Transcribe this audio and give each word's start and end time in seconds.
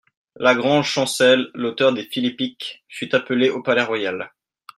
Lagrange-Chancel, 0.35 1.51
l'auteur 1.53 1.93
des 1.93 2.01
Philippiques, 2.07 2.83
fut 2.87 3.13
appelé 3.13 3.51
au 3.51 3.61
Palais-Royal. 3.61 4.31